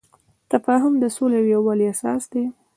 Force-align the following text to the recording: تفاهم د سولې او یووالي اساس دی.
تفاهم 0.51 0.93
د 0.99 1.03
سولې 1.15 1.37
او 1.41 1.45
یووالي 1.53 1.85
اساس 1.93 2.23
دی. 2.31 2.43